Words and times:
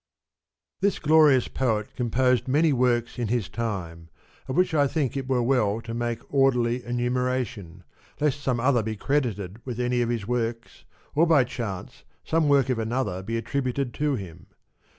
82 0.79 0.87
THIS 0.87 0.97
glorious 0.97 1.47
poet 1.47 1.95
composed 1.95 2.47
many 2.47 2.73
works 2.73 3.19
in 3.19 3.27
his 3.27 3.47
time, 3.49 4.09
of 4.47 4.55
which 4.57 4.73
I 4.73 4.87
think 4.87 5.15
it 5.15 5.27
were 5.27 5.43
well 5.43 5.79
to 5.81 5.93
make 5.93 6.33
orderly 6.33 6.83
enumeration, 6.83 7.83
lest 8.19 8.41
some 8.41 8.59
other 8.59 8.81
be 8.81 8.95
credited 8.95 9.61
with 9.63 9.79
any 9.79 10.01
of 10.01 10.09
his 10.09 10.27
works, 10.27 10.85
or 11.13 11.27
by 11.27 11.43
chance 11.43 12.03
some 12.23 12.49
work 12.49 12.69
of 12.69 12.79
another 12.79 13.21
be 13.21 13.37
attributed 13.37 13.93
to 13.93 14.15
him. 14.15 14.47